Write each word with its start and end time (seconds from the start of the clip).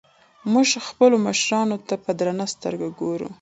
موږ 0.51 0.67
خپلو 0.87 1.15
مشرانو 1.27 1.77
ته 1.87 1.95
په 2.03 2.11
درنه 2.19 2.45
سترګه 2.53 2.87
ګورو. 2.99 3.27